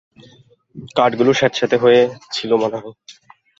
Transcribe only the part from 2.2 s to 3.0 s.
ছিল মনেহয়।